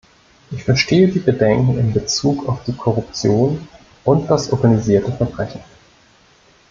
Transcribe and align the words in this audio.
Ich 0.49 0.63
verstehe 0.63 1.09
die 1.09 1.19
Bedenken 1.19 1.77
in 1.77 1.93
Bezug 1.93 2.49
auf 2.49 2.63
die 2.63 2.73
Korruption 2.73 3.67
und 4.03 4.31
das 4.31 4.51
organisierte 4.51 5.11
Verbrechen. 5.11 5.61